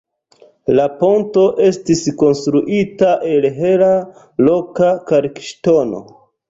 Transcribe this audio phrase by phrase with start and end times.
[0.79, 3.93] La ponto estis konstruita el hela,
[4.51, 6.07] loka kalkŝtono.